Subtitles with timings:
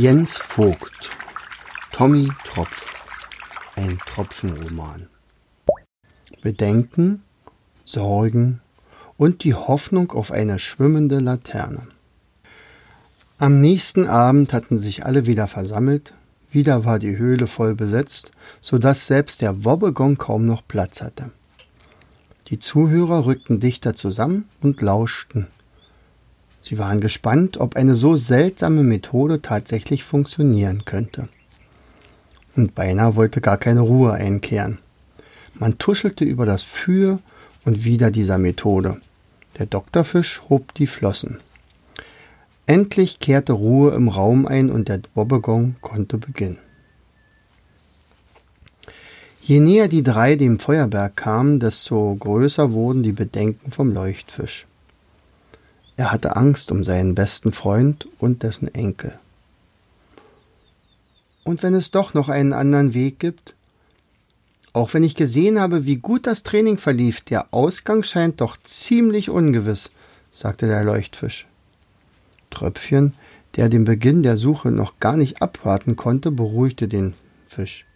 [0.00, 1.10] Jens Vogt
[1.90, 2.94] Tommy Tropf
[3.74, 5.08] Ein Tropfenroman
[6.40, 7.24] Bedenken,
[7.84, 8.60] Sorgen
[9.16, 11.88] und die Hoffnung auf eine schwimmende Laterne.
[13.38, 16.12] Am nächsten Abend hatten sich alle wieder versammelt,
[16.48, 18.30] wieder war die Höhle voll besetzt,
[18.60, 21.32] so dass selbst der Wobbegong kaum noch Platz hatte.
[22.50, 25.48] Die Zuhörer rückten dichter zusammen und lauschten.
[26.62, 31.28] Sie waren gespannt, ob eine so seltsame Methode tatsächlich funktionieren könnte.
[32.56, 34.78] Und beinahe wollte gar keine Ruhe einkehren.
[35.54, 37.20] Man tuschelte über das Für
[37.64, 39.00] und Wider dieser Methode.
[39.58, 41.40] Der Doktorfisch hob die Flossen.
[42.66, 46.58] Endlich kehrte Ruhe im Raum ein und der Wobbegong konnte beginnen.
[49.40, 54.66] Je näher die drei dem Feuerberg kamen, desto größer wurden die Bedenken vom Leuchtfisch.
[55.98, 59.18] Er hatte Angst um seinen besten Freund und dessen Enkel.
[61.42, 63.56] Und wenn es doch noch einen anderen Weg gibt?
[64.72, 69.28] Auch wenn ich gesehen habe, wie gut das Training verlief, der Ausgang scheint doch ziemlich
[69.28, 69.90] ungewiss,
[70.30, 71.48] sagte der Leuchtfisch.
[72.50, 73.14] Tröpfchen,
[73.56, 77.14] der den Beginn der Suche noch gar nicht abwarten konnte, beruhigte den
[77.48, 77.86] Fisch.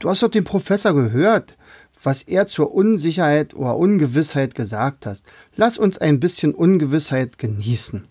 [0.00, 1.56] Du hast doch den Professor gehört
[2.02, 5.22] was er zur Unsicherheit oder Ungewissheit gesagt hat.
[5.56, 8.06] Lass uns ein bisschen Ungewissheit genießen.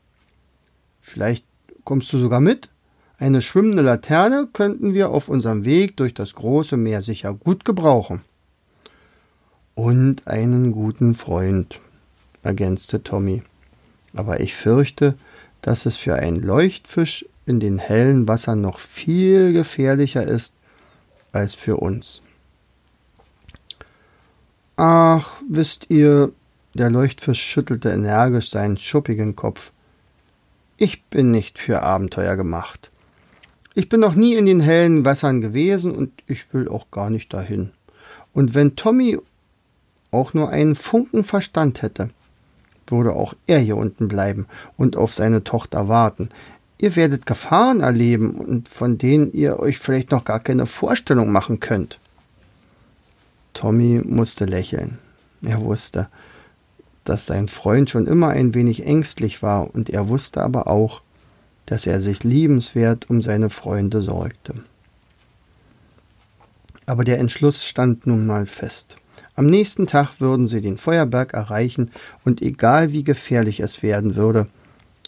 [1.00, 1.46] Vielleicht
[1.84, 2.70] kommst du sogar mit?
[3.18, 8.22] Eine schwimmende Laterne könnten wir auf unserem Weg durch das große Meer sicher gut gebrauchen.
[9.74, 11.80] Und einen guten Freund,
[12.44, 13.44] ergänzte Tommy.
[14.14, 15.16] Aber ich fürchte,
[15.62, 20.56] dass es für einen Leuchtfisch in den hellen Wassern noch viel gefährlicher ist
[21.32, 22.22] als für uns.
[24.78, 26.34] Ach, wisst ihr,
[26.74, 29.72] der Leuchtfisch schüttelte energisch seinen schuppigen Kopf.
[30.76, 32.92] Ich bin nicht für Abenteuer gemacht.
[33.74, 37.34] Ich bin noch nie in den hellen Wassern gewesen und ich will auch gar nicht
[37.34, 37.72] dahin.
[38.34, 39.18] Und wenn Tommy
[40.12, 42.10] auch nur einen Funken Verstand hätte,
[42.88, 46.30] würde auch er hier unten bleiben und auf seine Tochter warten.
[46.78, 51.62] Ihr werdet Gefahren erleben und von denen ihr euch vielleicht noch gar keine Vorstellung machen
[51.62, 52.00] könnt.
[53.56, 55.00] Tommy musste lächeln.
[55.42, 56.10] Er wusste,
[57.06, 61.02] dass sein Freund schon immer ein wenig ängstlich war, und er wusste aber auch,
[61.66, 64.54] dass er sich liebenswert um seine Freunde sorgte.
[66.86, 68.98] Aber der Entschluss stand nun mal fest.
[69.36, 71.92] Am nächsten Tag würden sie den Feuerberg erreichen,
[72.24, 74.48] und egal wie gefährlich es werden würde,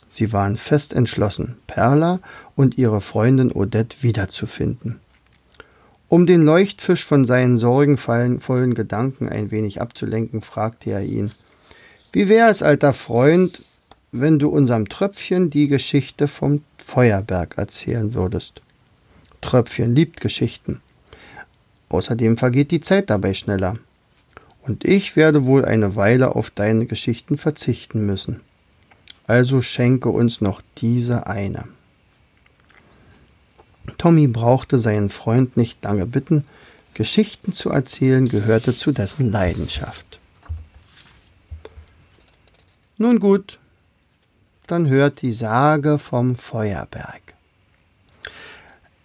[0.09, 2.19] sie waren fest entschlossen, Perla
[2.55, 4.99] und ihre Freundin Odette wiederzufinden.
[6.09, 11.31] Um den Leuchtfisch von seinen sorgenvollen Gedanken ein wenig abzulenken, fragte er ihn
[12.13, 13.61] Wie wär es, alter Freund,
[14.13, 18.61] wenn du unserem Tröpfchen die Geschichte vom Feuerberg erzählen würdest?
[19.41, 20.81] Tröpfchen liebt Geschichten.
[21.89, 23.77] Außerdem vergeht die Zeit dabei schneller.
[24.61, 28.41] Und ich werde wohl eine Weile auf deine Geschichten verzichten müssen.
[29.25, 31.65] Also schenke uns noch diese eine.
[33.97, 36.43] Tommy brauchte seinen Freund nicht lange bitten,
[36.93, 40.19] Geschichten zu erzählen gehörte zu dessen Leidenschaft.
[42.97, 43.59] Nun gut,
[44.65, 47.35] dann hört die Sage vom Feuerberg.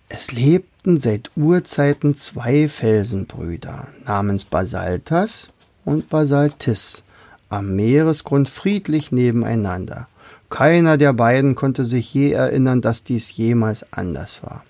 [0.09, 5.49] Es lebten seit Urzeiten zwei Felsenbrüder namens Basaltas
[5.85, 7.03] und Basaltis
[7.49, 10.09] am Meeresgrund friedlich nebeneinander.
[10.49, 14.65] Keiner der beiden konnte sich je erinnern, dass dies jemals anders war.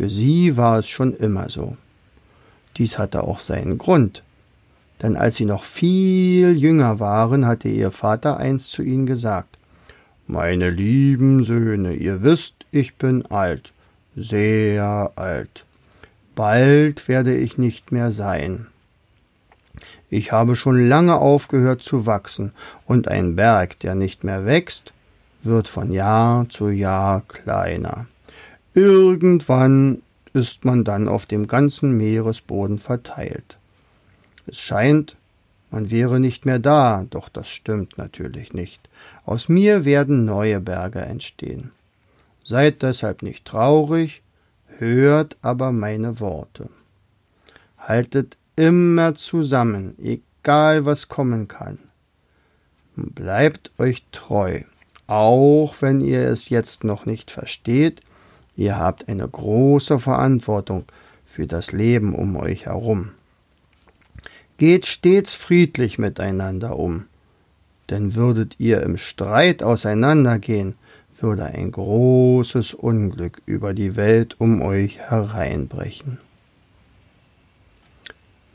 [0.00, 1.76] Für sie war es schon immer so.
[2.78, 4.22] Dies hatte auch seinen Grund,
[5.02, 9.58] denn als sie noch viel jünger waren, hatte ihr Vater einst zu ihnen gesagt
[10.26, 13.74] Meine lieben Söhne, ihr wisst, ich bin alt,
[14.16, 15.66] sehr alt.
[16.34, 18.68] Bald werde ich nicht mehr sein.
[20.08, 22.52] Ich habe schon lange aufgehört zu wachsen,
[22.86, 24.94] und ein Berg, der nicht mehr wächst,
[25.42, 28.06] wird von Jahr zu Jahr kleiner.
[28.74, 30.02] Irgendwann
[30.32, 33.58] ist man dann auf dem ganzen Meeresboden verteilt.
[34.46, 35.16] Es scheint,
[35.70, 38.88] man wäre nicht mehr da, doch das stimmt natürlich nicht.
[39.24, 41.72] Aus mir werden neue Berge entstehen.
[42.44, 44.22] Seid deshalb nicht traurig,
[44.78, 46.68] hört aber meine Worte.
[47.78, 51.78] Haltet immer zusammen, egal was kommen kann.
[52.96, 54.60] Bleibt euch treu,
[55.06, 58.00] auch wenn ihr es jetzt noch nicht versteht,
[58.60, 60.84] Ihr habt eine große Verantwortung
[61.24, 63.12] für das Leben um euch herum.
[64.58, 67.06] Geht stets friedlich miteinander um,
[67.88, 70.74] denn würdet ihr im Streit auseinandergehen,
[71.18, 76.18] würde ein großes Unglück über die Welt um euch hereinbrechen.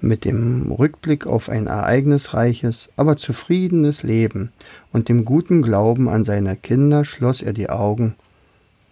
[0.02, 4.52] Mit dem Rückblick auf ein ereignisreiches, aber zufriedenes Leben
[4.92, 8.14] und dem guten Glauben an seine Kinder schloss er die Augen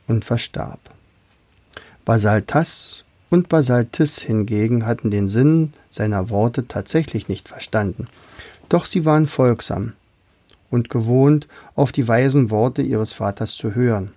[0.08, 0.80] und verstarb.
[2.06, 8.08] Basaltas und Basaltis hingegen hatten den Sinn seiner Worte tatsächlich nicht verstanden,
[8.68, 9.94] doch sie waren folgsam
[10.70, 14.12] und gewohnt, auf die weisen Worte ihres Vaters zu hören.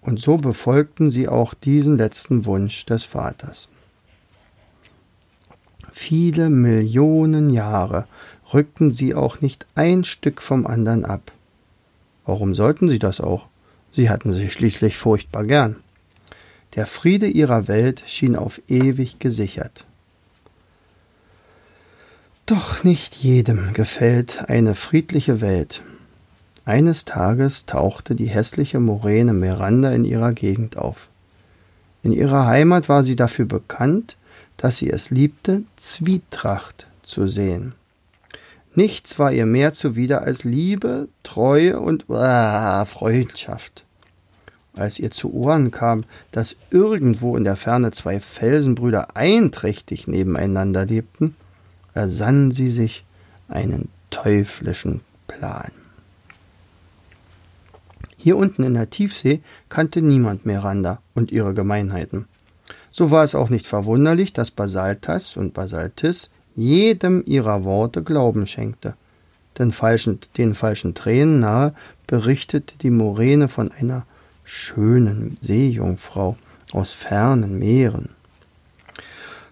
[0.00, 3.68] Und so befolgten sie auch diesen letzten Wunsch des Vaters.
[5.92, 8.06] Viele Millionen Jahre
[8.52, 11.32] rückten sie auch nicht ein Stück vom anderen ab.
[12.24, 13.46] Warum sollten sie das auch?
[13.90, 15.83] Sie hatten sich schließlich furchtbar gern.
[16.76, 19.84] Der Friede ihrer Welt schien auf ewig gesichert.
[22.46, 25.82] Doch nicht jedem gefällt eine friedliche Welt.
[26.64, 31.08] Eines Tages tauchte die hässliche Moräne Miranda in ihrer Gegend auf.
[32.02, 34.16] In ihrer Heimat war sie dafür bekannt,
[34.56, 37.74] dass sie es liebte, Zwietracht zu sehen.
[38.74, 43.83] Nichts war ihr mehr zuwider als Liebe, Treue und uh, Freundschaft.
[44.76, 51.36] Als ihr zu Ohren kam, dass irgendwo in der Ferne zwei Felsenbrüder einträchtig nebeneinander lebten,
[51.94, 53.04] ersann sie sich
[53.48, 55.70] einen teuflischen Plan.
[58.16, 62.26] Hier unten in der Tiefsee kannte niemand Miranda und ihre Gemeinheiten.
[62.90, 68.94] So war es auch nicht verwunderlich, dass Basaltas und Basaltis jedem ihrer Worte Glauben schenkte.
[69.58, 71.74] Den falschen, den falschen Tränen nahe
[72.06, 74.06] berichtete die Moräne von einer
[74.44, 76.36] schönen Seejungfrau
[76.72, 78.10] aus fernen Meeren.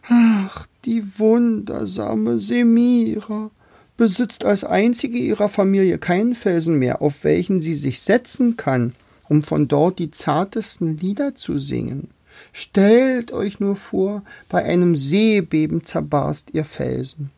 [0.08, 3.50] Ach, die wundersame Semira
[3.96, 8.94] besitzt als einzige ihrer Familie keinen Felsen mehr, auf welchen sie sich setzen kann,
[9.28, 12.08] um von dort die zartesten Lieder zu singen.
[12.52, 17.30] Stellt euch nur vor, bei einem Seebeben zerbarst ihr Felsen.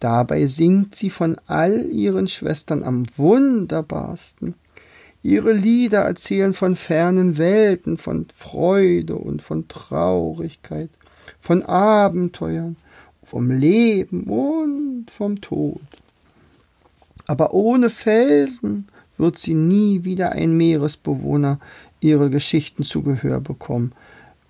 [0.00, 4.54] Dabei singt sie von all ihren Schwestern am wunderbarsten.
[5.22, 10.90] Ihre Lieder erzählen von fernen Welten, von Freude und von Traurigkeit,
[11.40, 12.76] von Abenteuern,
[13.24, 15.80] vom Leben und vom Tod.
[17.26, 18.88] Aber ohne Felsen
[19.18, 21.58] wird sie nie wieder ein Meeresbewohner
[22.00, 23.92] ihre Geschichten zu Gehör bekommen.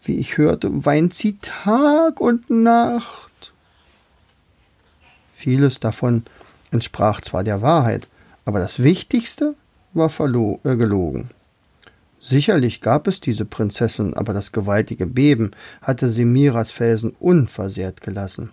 [0.02, 3.52] Wie ich hörte, weint sie Tag und Nacht.
[5.32, 6.24] Vieles davon
[6.70, 8.06] entsprach zwar der Wahrheit,
[8.44, 9.54] aber das Wichtigste
[9.94, 10.10] war
[10.64, 11.30] äh, gelogen.
[12.18, 15.52] Sicherlich gab es diese Prinzessin, aber das gewaltige Beben
[15.82, 18.50] hatte Semiras Felsen unversehrt gelassen.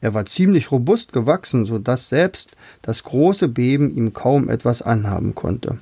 [0.00, 5.34] Er war ziemlich robust gewachsen, so dass selbst das große Beben ihm kaum etwas anhaben
[5.34, 5.78] konnte.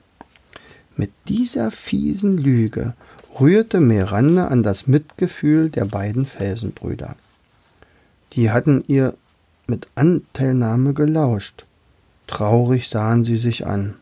[0.95, 2.95] Mit dieser fiesen Lüge
[3.39, 7.17] rührte Miranda an das Mitgefühl der beiden Felsenbrüder.
[8.33, 9.15] Die hatten ihr
[9.67, 11.67] mit Anteilnahme gelauscht.
[12.27, 13.97] Traurig sahen sie sich an.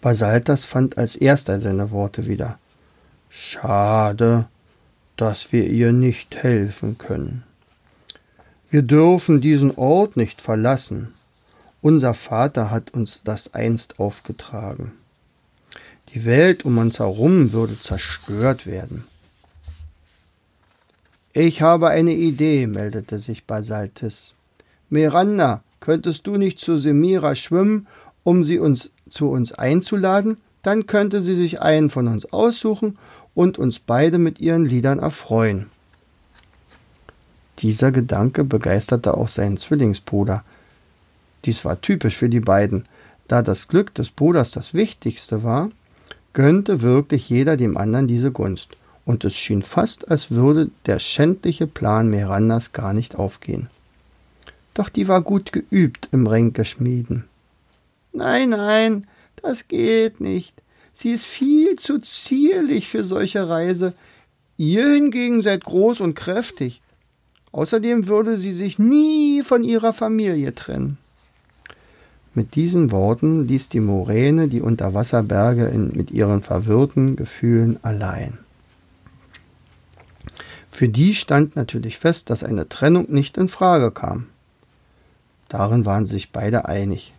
[0.00, 2.58] Basaltas fand als erster seine Worte wieder.
[3.28, 4.48] Schade,
[5.16, 7.44] dass wir ihr nicht helfen können.
[8.70, 11.12] Wir dürfen diesen Ort nicht verlassen.
[11.82, 14.92] Unser Vater hat uns das einst aufgetragen.
[16.14, 19.04] Die Welt um uns herum würde zerstört werden.
[21.32, 24.34] Ich habe eine Idee, meldete sich Basaltis.
[24.88, 27.86] Miranda, könntest du nicht zu Semira schwimmen,
[28.24, 32.98] um sie uns zu uns einzuladen, dann könnte sie sich einen von uns aussuchen
[33.34, 35.66] und uns beide mit ihren Liedern erfreuen.
[37.58, 40.44] Dieser Gedanke begeisterte auch seinen Zwillingsbruder.
[41.44, 42.84] Dies war typisch für die beiden.
[43.28, 45.70] Da das Glück des Bruders das Wichtigste war,
[46.32, 51.66] gönnte wirklich jeder dem anderen diese Gunst, und es schien fast, als würde der schändliche
[51.66, 53.68] Plan Mirandas gar nicht aufgehen.
[54.74, 57.24] Doch die war gut geübt im Ränkeschmieden.
[58.12, 59.06] Nein, nein,
[59.42, 60.62] das geht nicht.
[60.92, 63.94] Sie ist viel zu zierlich für solche Reise.
[64.56, 66.82] Ihr hingegen seid groß und kräftig.
[67.52, 70.98] Außerdem würde sie sich nie von ihrer Familie trennen.
[72.34, 78.38] Mit diesen Worten ließ die Moräne die Unterwasserberge in, mit ihren verwirrten Gefühlen allein.
[80.70, 84.26] Für die stand natürlich fest, dass eine Trennung nicht in Frage kam.
[85.48, 87.12] Darin waren sich beide einig.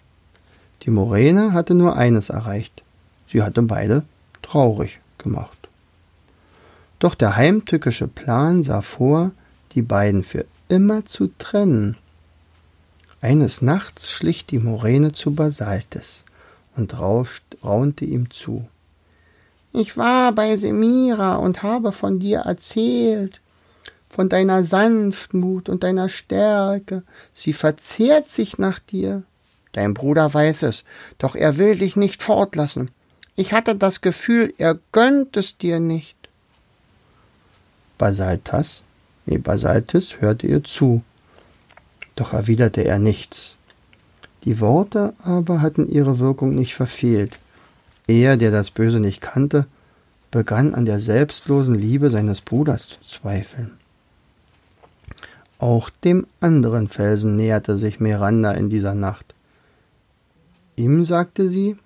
[0.83, 2.83] Die Moräne hatte nur eines erreicht.
[3.27, 4.03] Sie hatte beide
[4.41, 5.69] traurig gemacht.
[6.99, 9.31] Doch der heimtückische Plan sah vor,
[9.73, 11.97] die beiden für immer zu trennen.
[13.21, 16.23] Eines Nachts schlich die Moräne zu Basaltes
[16.75, 18.67] und raunte ihm zu.
[19.73, 23.39] Ich war bei Semira und habe von dir erzählt,
[24.09, 27.03] von deiner Sanftmut und deiner Stärke.
[27.31, 29.23] Sie verzehrt sich nach dir.
[29.73, 30.83] Dein Bruder weiß es,
[31.17, 32.89] doch er will dich nicht fortlassen.
[33.35, 36.17] Ich hatte das Gefühl, er gönnt es dir nicht.
[37.97, 38.83] Basaltas,
[39.25, 41.03] nee, Basaltis hörte ihr zu,
[42.15, 43.55] doch erwiderte er nichts.
[44.43, 47.39] Die Worte aber hatten ihre Wirkung nicht verfehlt.
[48.07, 49.67] Er, der das Böse nicht kannte,
[50.31, 53.71] begann an der selbstlosen Liebe seines Bruders zu zweifeln.
[55.59, 59.30] Auch dem anderen Felsen näherte sich Miranda in dieser Nacht.
[60.75, 61.77] Ihm sagte sie,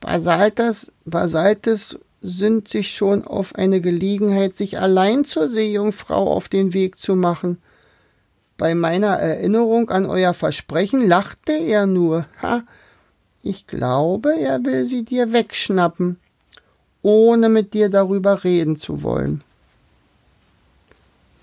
[0.00, 6.96] Basaltes, Basaltes sind sich schon auf eine Gelegenheit, sich allein zur Seejungfrau auf den Weg
[6.96, 7.58] zu machen.
[8.56, 12.26] Bei meiner Erinnerung an euer Versprechen lachte er nur.
[12.42, 12.62] Ha,
[13.42, 16.18] ich glaube, er will sie dir wegschnappen,
[17.02, 19.42] ohne mit dir darüber reden zu wollen.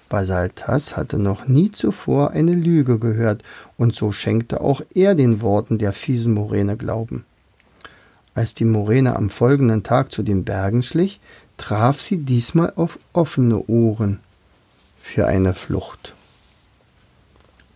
[0.09, 3.43] Basaltas hatte noch nie zuvor eine Lüge gehört,
[3.77, 7.25] und so schenkte auch er den Worten der fiesen Moräne Glauben.
[8.33, 11.19] Als die Moräne am folgenden Tag zu den Bergen schlich,
[11.57, 14.19] traf sie diesmal auf offene Ohren
[15.01, 16.13] für eine Flucht.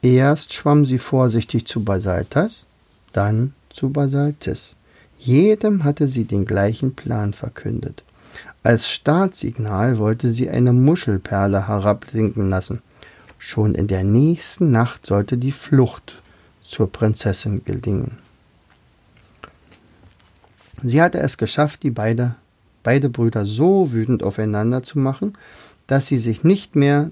[0.03, 2.65] Erst schwamm sie vorsichtig zu Basaltas,
[3.13, 4.75] dann zu Basaltis.
[5.19, 8.03] Jedem hatte sie den gleichen Plan verkündet.
[8.63, 12.81] Als Startsignal wollte sie eine Muschelperle herabsinken lassen.
[13.39, 16.21] Schon in der nächsten Nacht sollte die Flucht
[16.61, 18.17] zur Prinzessin gelingen.
[20.83, 22.35] Sie hatte es geschafft, die beide,
[22.83, 25.37] beide Brüder so wütend aufeinander zu machen,
[25.87, 27.09] dass sie sich nicht mehr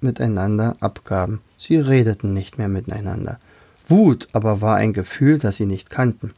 [0.00, 1.40] miteinander abgaben.
[1.56, 3.40] Sie redeten nicht mehr miteinander.
[3.88, 6.32] Wut aber war ein Gefühl, das sie nicht kannten.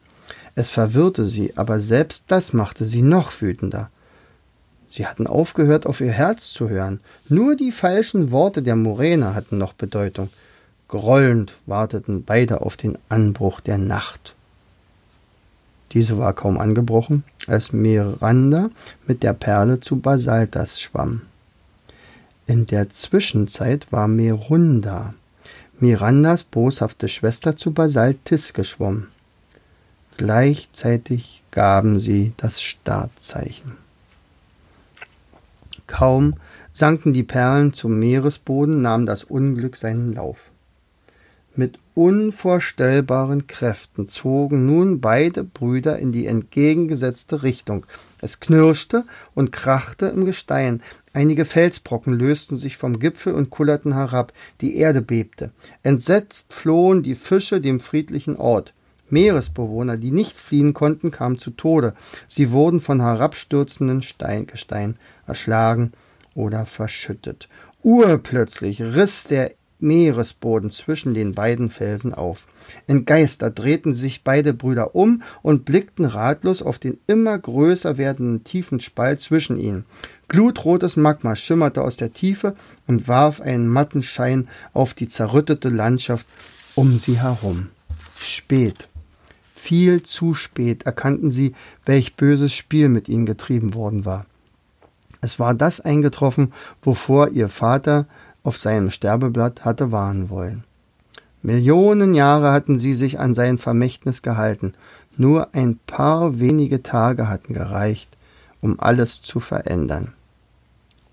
[0.55, 3.91] Es verwirrte sie, aber selbst das machte sie noch wütender.
[4.89, 7.01] Sie hatten aufgehört, auf ihr Herz zu hören.
[7.29, 10.31] Nur die falschen Worte der Morena hatten noch Bedeutung.
[10.89, 14.35] Grollend warteten beide auf den Anbruch der Nacht.
[15.93, 18.71] Diese war kaum angebrochen, als Miranda
[19.07, 21.23] mit der Perle zu Basaltas schwamm.
[22.47, 25.15] In der Zwischenzeit war Merunda,
[25.79, 29.09] Mirandas boshafte Schwester, zu Basaltis geschwommen.
[30.17, 33.88] Gleichzeitig gaben sie das Startzeichen.
[35.99, 36.35] Kaum
[36.73, 40.53] sanken die Perlen zum Meeresboden, nahm das Unglück seinen Lauf.
[41.57, 47.85] Mit unvorstellbaren Kräften zogen nun beide Brüder in die entgegengesetzte Richtung.
[48.21, 50.85] Es knirschte und krachte im Gestein.
[51.15, 54.33] Einige Felsbrocken lösten sich vom Gipfel und kullerten herab.
[54.61, 55.51] Die Erde bebte.
[55.83, 58.73] Entsetzt flohen die Fische dem friedlichen Ort.
[59.11, 61.95] Meeresbewohner, die nicht fliehen konnten, kamen zu Tode.
[62.27, 64.97] Sie wurden von herabstürzenden Steingestein
[65.27, 65.93] erschlagen
[66.35, 67.49] oder verschüttet.
[67.83, 72.47] Urplötzlich riss der Meeresboden zwischen den beiden Felsen auf.
[72.87, 78.81] Entgeistert drehten sich beide Brüder um und blickten ratlos auf den immer größer werdenden tiefen
[78.81, 79.85] Spalt zwischen ihnen.
[80.29, 86.27] Glutrotes Magma schimmerte aus der Tiefe und warf einen matten Schein auf die zerrüttete Landschaft
[86.75, 87.69] um sie herum.
[88.21, 88.88] Spät,
[89.59, 94.25] viel zu spät erkannten sie, welch böses Spiel mit ihnen getrieben worden war.
[95.21, 98.07] Es war das eingetroffen, wovor ihr Vater
[98.43, 100.65] auf seinem Sterbeblatt hatte warnen wollen.
[101.43, 104.75] Millionen Jahre hatten sie sich an sein Vermächtnis gehalten,
[105.17, 108.17] nur ein paar wenige Tage hatten gereicht,
[108.61, 110.15] um alles zu verändern.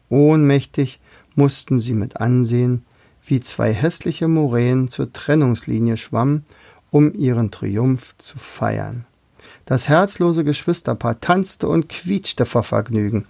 [0.10, 1.00] Ohnmächtig
[1.36, 2.86] mussten sie mit ansehen,
[3.26, 6.46] wie zwei hässliche Moränen zur Trennungslinie schwammen,
[6.96, 9.06] um ihren Triumph zu feiern.
[9.66, 13.26] Das herzlose Geschwisterpaar tanzte und quietschte vor Vergnügen,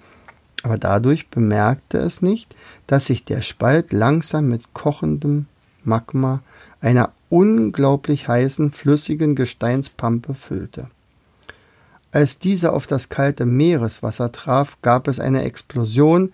[0.62, 2.55] aber dadurch bemerkte es nicht,
[2.86, 5.48] dass sich der Spalt langsam mit kochendem
[5.84, 6.43] Magma
[6.79, 10.91] einer unglaublich heißen, flüssigen Gesteinspampe füllte.
[12.12, 16.34] Als diese auf das kalte Meereswasser traf, gab es eine Explosion,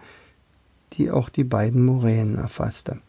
[0.94, 3.00] die auch die beiden Moränen erfasste.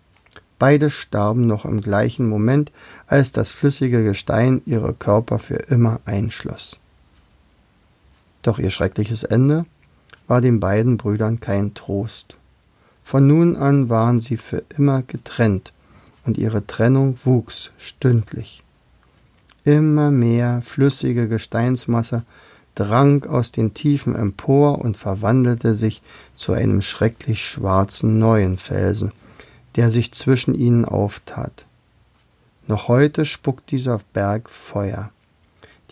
[0.62, 2.70] Beide starben noch im gleichen Moment,
[3.08, 6.78] als das flüssige Gestein ihre Körper für immer einschloss.
[8.42, 9.66] Doch ihr schreckliches Ende
[10.28, 12.36] war den beiden Brüdern kein Trost.
[13.02, 15.72] Von nun an waren sie für immer getrennt,
[16.24, 18.62] und ihre Trennung wuchs stündlich.
[19.64, 22.22] Immer mehr flüssige Gesteinsmasse
[22.76, 26.02] drang aus den Tiefen empor und verwandelte sich
[26.36, 29.10] zu einem schrecklich schwarzen neuen Felsen,
[29.76, 31.66] der sich zwischen ihnen auftat.
[32.66, 35.10] Noch heute spuckt dieser Berg Feuer.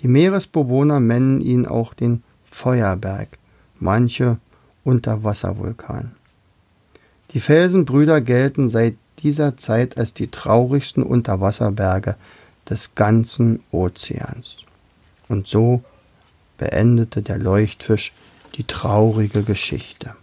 [0.01, 3.29] Die Meeresbewohner nennen ihn auch den Feuerberg,
[3.79, 4.39] manche
[4.85, 6.13] Unterwasservulkan.
[7.33, 12.17] Die Felsenbrüder gelten seit dieser Zeit als die traurigsten Unterwasserberge
[12.69, 14.59] des ganzen Ozeans.
[15.29, 15.83] Und so
[16.59, 18.13] beendete der Leuchtfisch
[18.57, 20.15] die traurige Geschichte.